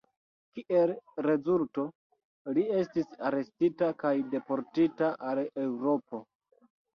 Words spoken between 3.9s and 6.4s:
kaj deportita al Eŭropo.